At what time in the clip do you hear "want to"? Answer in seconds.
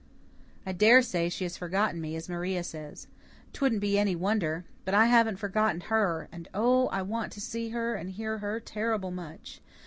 7.03-7.39